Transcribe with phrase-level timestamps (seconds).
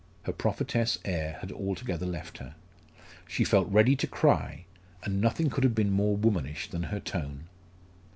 [0.23, 2.55] Her prophetess air had altogether left her.
[3.27, 4.65] She felt ready to cry;
[5.03, 7.43] and nothing could have been more womanish than her tone.